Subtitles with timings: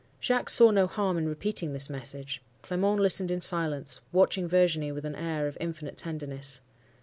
[0.19, 2.41] "Jacques saw no harm in repeating this message.
[2.63, 6.59] Clement listened in silence, watching Virginie with an air of infinite tenderness.